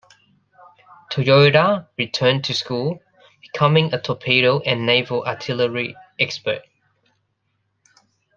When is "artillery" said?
5.25-5.95